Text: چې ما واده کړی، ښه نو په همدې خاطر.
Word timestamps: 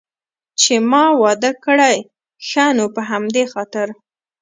چې 0.61 0.73
ما 0.89 1.03
واده 1.21 1.51
کړی، 1.65 1.97
ښه 2.47 2.65
نو 2.77 2.85
په 2.95 3.01
همدې 3.09 3.43
خاطر. 3.53 3.87